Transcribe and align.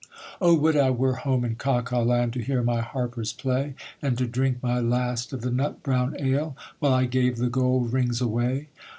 'Oh 0.41 0.55
would 0.55 0.75
I 0.75 0.89
were 0.89 1.13
home 1.17 1.45
in 1.45 1.57
Caucaland, 1.57 2.33
To 2.33 2.41
hear 2.41 2.63
my 2.63 2.81
harpers 2.81 3.33
play, 3.33 3.75
And 4.01 4.17
to 4.17 4.25
drink 4.25 4.57
my 4.63 4.79
last 4.79 5.31
of 5.31 5.41
the 5.41 5.51
nut 5.51 5.83
brown 5.83 6.15
ale, 6.17 6.57
While 6.79 6.93
I 6.93 7.05
gave 7.05 7.37
the 7.37 7.49
gold 7.49 7.93
rings 7.93 8.19
away. 8.19 8.69